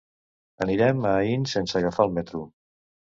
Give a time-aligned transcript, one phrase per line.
[0.65, 2.43] Anirem a Aín sense agafar el metro.